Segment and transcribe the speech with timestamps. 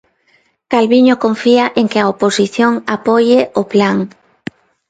[0.71, 3.97] Calviño confía en que a oposición apoie o plan.